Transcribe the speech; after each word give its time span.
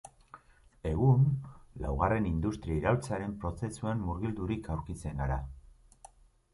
Egun, 0.91 1.27
laugarren 1.83 2.27
industria 2.31 2.79
iraultzaren 2.81 3.37
prozesuan 3.45 4.05
murgildurik 4.09 4.75
aurkitzen 4.77 5.25
gara. 5.25 5.43